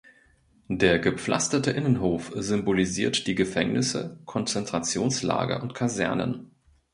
[0.67, 6.49] Der gepflasterte Innenhof symbolisiert die Gefängnisse, Konzentrationslager und Kasernen.